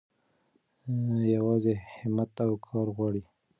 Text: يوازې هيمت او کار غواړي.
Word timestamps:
يوازې 1.35 1.73
هيمت 1.95 2.31
او 2.45 2.51
کار 2.67 2.87
غواړي. 2.95 3.23